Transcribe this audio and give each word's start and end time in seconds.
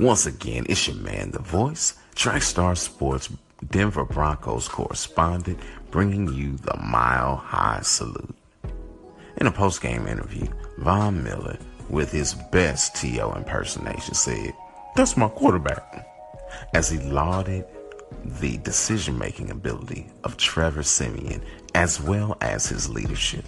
Once 0.00 0.24
again, 0.24 0.64
it's 0.66 0.88
your 0.88 0.96
man, 0.96 1.30
The 1.30 1.42
Voice, 1.42 1.92
Trackstar 2.16 2.74
Sports 2.74 3.28
Denver 3.70 4.06
Broncos 4.06 4.66
correspondent, 4.66 5.58
bringing 5.90 6.32
you 6.32 6.56
the 6.56 6.74
Mile 6.78 7.36
High 7.36 7.80
Salute. 7.82 8.34
In 9.36 9.46
a 9.46 9.52
post-game 9.52 10.06
interview, 10.06 10.46
Von 10.78 11.22
Miller, 11.22 11.58
with 11.90 12.10
his 12.10 12.32
best 12.50 12.96
T.O. 12.96 13.34
impersonation, 13.34 14.14
said, 14.14 14.54
That's 14.96 15.18
my 15.18 15.28
quarterback. 15.28 16.08
As 16.72 16.88
he 16.88 16.98
lauded 17.00 17.66
the 18.40 18.56
decision-making 18.56 19.50
ability 19.50 20.06
of 20.24 20.38
Trevor 20.38 20.82
Siemian 20.82 21.42
as 21.74 22.00
well 22.00 22.38
as 22.40 22.66
his 22.66 22.88
leadership. 22.88 23.44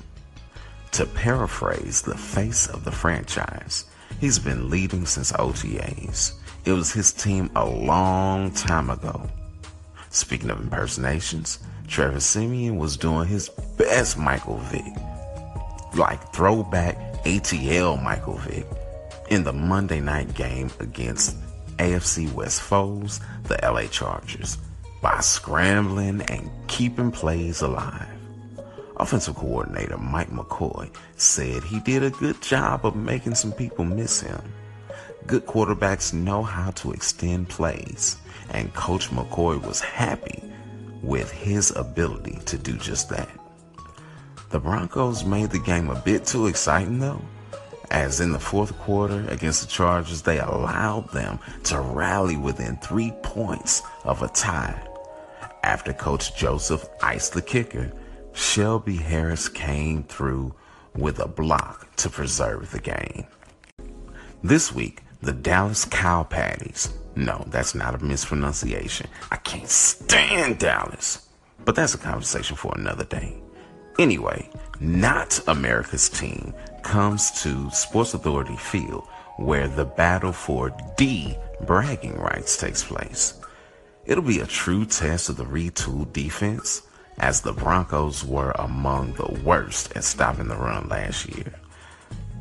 To 0.90 1.06
paraphrase 1.06 2.02
the 2.02 2.18
face 2.18 2.66
of 2.66 2.84
the 2.84 2.92
franchise, 2.92 3.86
he's 4.20 4.38
been 4.38 4.68
leading 4.68 5.06
since 5.06 5.32
OTAs. 5.32 6.34
It 6.64 6.72
was 6.72 6.92
his 6.92 7.12
team 7.12 7.50
a 7.56 7.66
long 7.66 8.52
time 8.52 8.88
ago. 8.88 9.28
Speaking 10.10 10.48
of 10.48 10.60
impersonations, 10.60 11.58
Trevor 11.88 12.20
Siemian 12.20 12.76
was 12.76 12.96
doing 12.96 13.26
his 13.26 13.48
best 13.76 14.16
Michael 14.16 14.58
Vick, 14.58 14.94
like 15.96 16.32
throwback 16.32 17.24
ATL 17.24 18.00
Michael 18.00 18.38
Vick, 18.38 18.66
in 19.28 19.42
the 19.42 19.52
Monday 19.52 20.00
night 20.00 20.34
game 20.34 20.70
against 20.78 21.36
AFC 21.78 22.32
West 22.32 22.62
foes, 22.62 23.18
the 23.44 23.58
LA 23.60 23.86
Chargers, 23.88 24.56
by 25.02 25.18
scrambling 25.18 26.22
and 26.22 26.48
keeping 26.68 27.10
plays 27.10 27.60
alive. 27.60 28.06
Offensive 28.98 29.34
coordinator 29.34 29.98
Mike 29.98 30.30
McCoy 30.30 30.94
said 31.16 31.64
he 31.64 31.80
did 31.80 32.04
a 32.04 32.10
good 32.10 32.40
job 32.40 32.86
of 32.86 32.94
making 32.94 33.34
some 33.34 33.50
people 33.50 33.84
miss 33.84 34.20
him. 34.20 34.40
Good 35.26 35.46
quarterbacks 35.46 36.12
know 36.12 36.42
how 36.42 36.72
to 36.72 36.92
extend 36.92 37.48
plays, 37.48 38.16
and 38.50 38.74
Coach 38.74 39.10
McCoy 39.10 39.62
was 39.64 39.80
happy 39.80 40.42
with 41.02 41.30
his 41.30 41.74
ability 41.76 42.38
to 42.46 42.58
do 42.58 42.76
just 42.76 43.08
that. 43.10 43.28
The 44.50 44.58
Broncos 44.58 45.24
made 45.24 45.50
the 45.50 45.58
game 45.60 45.88
a 45.90 46.00
bit 46.00 46.26
too 46.26 46.46
exciting 46.46 46.98
though, 46.98 47.22
as 47.90 48.20
in 48.20 48.32
the 48.32 48.38
fourth 48.38 48.76
quarter 48.80 49.24
against 49.28 49.62
the 49.62 49.68
Chargers, 49.68 50.22
they 50.22 50.38
allowed 50.38 51.10
them 51.12 51.38
to 51.64 51.80
rally 51.80 52.36
within 52.36 52.76
three 52.78 53.12
points 53.22 53.82
of 54.04 54.22
a 54.22 54.28
tie. 54.28 54.88
After 55.62 55.92
Coach 55.92 56.36
Joseph 56.36 56.88
iced 57.02 57.34
the 57.34 57.42
kicker, 57.42 57.92
Shelby 58.32 58.96
Harris 58.96 59.48
came 59.48 60.02
through 60.04 60.54
with 60.94 61.20
a 61.20 61.28
block 61.28 61.94
to 61.96 62.10
preserve 62.10 62.70
the 62.72 62.80
game. 62.80 63.26
This 64.42 64.74
week, 64.74 65.02
the 65.22 65.32
Dallas 65.32 65.84
Cow 65.84 66.24
Patties. 66.24 66.92
No, 67.14 67.44
that's 67.48 67.74
not 67.74 67.94
a 67.94 68.04
mispronunciation. 68.04 69.08
I 69.30 69.36
can't 69.36 69.68
stand 69.68 70.58
Dallas. 70.58 71.28
But 71.64 71.76
that's 71.76 71.94
a 71.94 71.98
conversation 71.98 72.56
for 72.56 72.74
another 72.76 73.04
day. 73.04 73.40
Anyway, 73.98 74.50
not 74.80 75.40
America's 75.46 76.08
team 76.08 76.52
comes 76.82 77.30
to 77.42 77.70
Sports 77.70 78.14
Authority 78.14 78.56
Field 78.56 79.06
where 79.38 79.68
the 79.68 79.84
battle 79.84 80.32
for 80.32 80.74
D 80.96 81.36
bragging 81.66 82.18
rights 82.18 82.56
takes 82.56 82.82
place. 82.82 83.34
It'll 84.04 84.24
be 84.24 84.40
a 84.40 84.46
true 84.46 84.84
test 84.84 85.28
of 85.28 85.36
the 85.36 85.44
retooled 85.44 86.12
defense 86.12 86.82
as 87.18 87.40
the 87.40 87.52
Broncos 87.52 88.24
were 88.24 88.52
among 88.58 89.12
the 89.12 89.40
worst 89.44 89.92
at 89.94 90.02
stopping 90.02 90.48
the 90.48 90.56
run 90.56 90.88
last 90.88 91.28
year. 91.28 91.51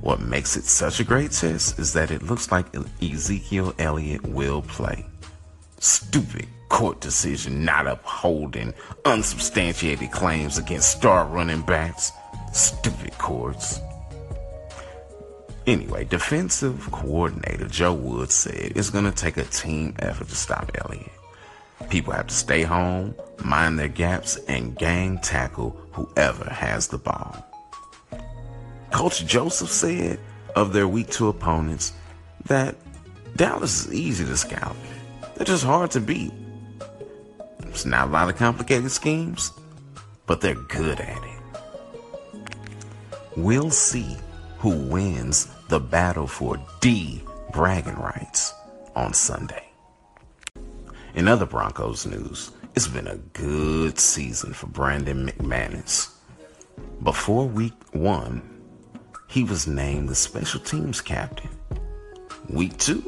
What 0.01 0.19
makes 0.19 0.57
it 0.57 0.63
such 0.63 0.99
a 0.99 1.03
great 1.03 1.31
test 1.31 1.77
is 1.77 1.93
that 1.93 2.09
it 2.09 2.23
looks 2.23 2.51
like 2.51 2.75
Ezekiel 3.01 3.73
Elliott 3.77 4.23
will 4.27 4.63
play. 4.63 5.05
Stupid 5.77 6.47
court 6.69 7.01
decision 7.01 7.63
not 7.63 7.85
upholding 7.85 8.73
unsubstantiated 9.05 10.11
claims 10.11 10.57
against 10.57 10.97
star 10.97 11.27
running 11.27 11.61
backs. 11.61 12.11
Stupid 12.51 13.15
courts. 13.19 13.79
Anyway, 15.67 16.03
defensive 16.05 16.89
coordinator 16.91 17.67
Joe 17.67 17.93
Woods 17.93 18.33
said 18.33 18.73
it's 18.75 18.89
going 18.89 19.05
to 19.05 19.11
take 19.11 19.37
a 19.37 19.43
team 19.43 19.93
effort 19.99 20.29
to 20.29 20.35
stop 20.35 20.71
Elliott. 20.83 21.11
People 21.91 22.13
have 22.13 22.27
to 22.27 22.33
stay 22.33 22.63
home, 22.63 23.13
mind 23.43 23.77
their 23.77 23.87
gaps, 23.87 24.37
and 24.47 24.75
gang 24.75 25.19
tackle 25.19 25.79
whoever 25.91 26.49
has 26.49 26.87
the 26.87 26.97
ball. 26.97 27.50
Coach 28.91 29.25
Joseph 29.25 29.69
said 29.69 30.19
of 30.55 30.73
their 30.73 30.87
week 30.87 31.09
two 31.09 31.27
opponents 31.27 31.93
that 32.45 32.75
Dallas 33.35 33.85
is 33.85 33.93
easy 33.93 34.25
to 34.25 34.37
scout. 34.37 34.75
They're 35.35 35.45
just 35.45 35.63
hard 35.63 35.91
to 35.91 35.99
beat. 35.99 36.31
It's 37.59 37.85
not 37.85 38.09
a 38.09 38.11
lot 38.11 38.29
of 38.29 38.35
complicated 38.35 38.91
schemes, 38.91 39.51
but 40.25 40.41
they're 40.41 40.55
good 40.55 40.99
at 40.99 41.23
it. 41.23 41.41
We'll 43.37 43.71
see 43.71 44.17
who 44.59 44.77
wins 44.77 45.47
the 45.69 45.79
battle 45.79 46.27
for 46.27 46.57
D 46.81 47.23
bragging 47.53 47.95
rights 47.95 48.53
on 48.95 49.13
Sunday. 49.13 49.63
In 51.15 51.27
other 51.27 51.45
Broncos 51.45 52.05
news, 52.05 52.51
it's 52.75 52.87
been 52.87 53.07
a 53.07 53.17
good 53.17 53.99
season 53.99 54.53
for 54.53 54.67
Brandon 54.67 55.27
McManus. 55.27 56.09
Before 57.03 57.47
week 57.47 57.73
one, 57.93 58.41
he 59.31 59.45
was 59.45 59.65
named 59.65 60.09
the 60.09 60.15
special 60.15 60.59
teams 60.59 60.99
captain. 60.99 61.49
Week 62.49 62.77
two, 62.77 63.01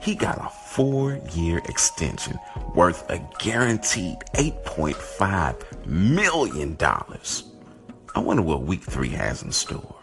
he 0.00 0.16
got 0.16 0.44
a 0.44 0.48
four 0.74 1.20
year 1.32 1.58
extension 1.66 2.36
worth 2.74 3.08
a 3.08 3.24
guaranteed 3.38 4.18
$8.5 4.34 5.86
million. 5.86 6.76
I 6.80 8.18
wonder 8.18 8.42
what 8.42 8.62
week 8.62 8.82
three 8.82 9.10
has 9.10 9.44
in 9.44 9.52
store. 9.52 9.94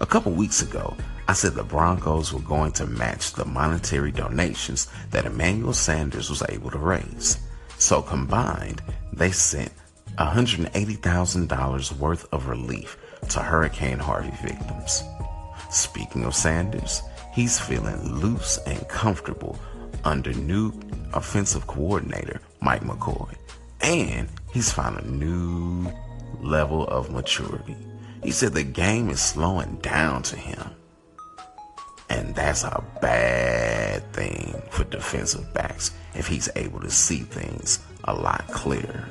A 0.00 0.06
couple 0.06 0.32
weeks 0.32 0.62
ago, 0.62 0.96
I 1.28 1.32
said 1.34 1.54
the 1.54 1.62
Broncos 1.62 2.32
were 2.32 2.40
going 2.40 2.72
to 2.72 2.86
match 2.86 3.34
the 3.34 3.44
monetary 3.44 4.10
donations 4.10 4.88
that 5.12 5.26
Emmanuel 5.26 5.72
Sanders 5.72 6.28
was 6.28 6.42
able 6.48 6.72
to 6.72 6.78
raise. 6.78 7.38
So 7.78 8.02
combined, 8.02 8.82
they 9.12 9.30
sent 9.30 9.70
$180,000 10.16 11.92
worth 11.98 12.26
of 12.32 12.48
relief 12.48 12.96
to 13.28 13.40
Hurricane 13.40 13.98
Harvey 13.98 14.32
victims. 14.42 15.02
Speaking 15.70 16.24
of 16.24 16.34
Sanders, 16.34 17.02
he's 17.32 17.58
feeling 17.60 18.14
loose 18.14 18.58
and 18.66 18.86
comfortable 18.88 19.58
under 20.04 20.32
new 20.32 20.72
offensive 21.12 21.66
coordinator 21.66 22.40
Mike 22.60 22.82
McCoy. 22.82 23.34
And 23.80 24.28
he's 24.52 24.72
found 24.72 24.98
a 24.98 25.10
new 25.10 25.92
level 26.40 26.86
of 26.88 27.10
maturity. 27.10 27.76
He 28.22 28.30
said 28.30 28.52
the 28.52 28.64
game 28.64 29.10
is 29.10 29.20
slowing 29.20 29.76
down 29.76 30.22
to 30.24 30.36
him. 30.36 30.70
And 32.10 32.34
that's 32.34 32.64
a 32.64 32.82
bad 33.02 34.12
thing 34.12 34.60
for 34.70 34.84
defensive 34.84 35.52
backs 35.52 35.92
if 36.14 36.26
he's 36.26 36.48
able 36.56 36.80
to 36.80 36.90
see 36.90 37.20
things 37.20 37.80
a 38.04 38.14
lot 38.14 38.46
clearer. 38.48 39.06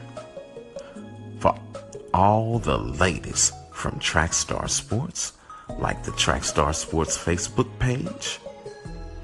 For 1.39 1.55
all 2.13 2.57
the 2.57 2.77
latest 2.77 3.53
from 3.77 3.99
Trackstar 3.99 4.67
Sports, 4.67 5.33
like 5.77 6.03
the 6.03 6.11
Trackstar 6.11 6.73
Sports 6.73 7.15
Facebook 7.15 7.69
page, 7.77 8.39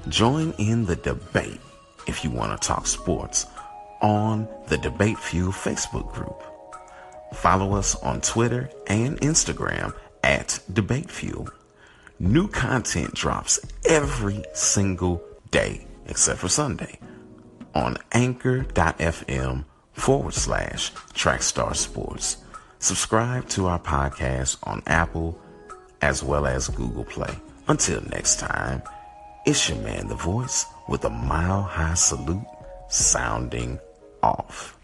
join 0.08 0.52
in 0.58 0.86
the 0.86 0.94
debate 0.94 1.60
if 2.06 2.22
you 2.22 2.30
want 2.30 2.60
to 2.60 2.68
talk 2.68 2.86
sports 2.86 3.46
on 4.00 4.46
the 4.68 4.78
Debate 4.78 5.18
Fuel 5.18 5.50
Facebook 5.50 6.12
group. 6.12 6.40
Follow 7.34 7.74
us 7.74 7.96
on 7.96 8.20
Twitter 8.20 8.70
and 8.86 9.20
Instagram 9.22 9.92
at 10.22 10.60
Debate 10.72 11.10
Fuel. 11.10 11.48
New 12.20 12.46
content 12.46 13.12
drops 13.12 13.58
every 13.86 14.44
single 14.52 15.20
day 15.50 15.84
except 16.06 16.38
for 16.38 16.48
Sunday 16.48 17.00
on 17.74 17.98
anchor.fm 18.12 19.64
forward 19.94 20.34
slash 20.34 20.92
trackstar 21.12 21.74
sports. 21.74 22.36
Subscribe 22.84 23.48
to 23.48 23.64
our 23.64 23.78
podcast 23.78 24.58
on 24.64 24.82
Apple 24.86 25.40
as 26.02 26.22
well 26.22 26.46
as 26.46 26.68
Google 26.68 27.04
Play. 27.04 27.34
Until 27.66 28.02
next 28.10 28.38
time, 28.38 28.82
it's 29.46 29.70
your 29.70 29.78
man, 29.78 30.08
The 30.08 30.14
Voice, 30.14 30.66
with 30.86 31.02
a 31.06 31.08
mile 31.08 31.62
high 31.62 31.94
salute 31.94 32.44
sounding 32.90 33.78
off. 34.22 34.76